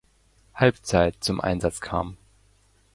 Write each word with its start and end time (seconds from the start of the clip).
Halbzeit 0.55 1.17
zum 1.23 1.39
Einsatz 1.39 1.79
kam. 1.79 2.17